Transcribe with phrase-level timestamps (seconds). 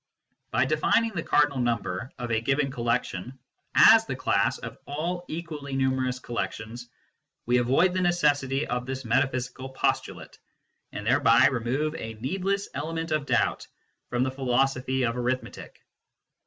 [0.49, 3.37] By defining the cardinal number of a given collection
[3.75, 6.89] as the class of all equally numerous collections,
[7.45, 10.39] we avoid the necessity of this metaphysical postulate,
[10.91, 13.67] and thereby remove a needless element of doubt
[14.09, 15.79] from the philosophy of arith metic.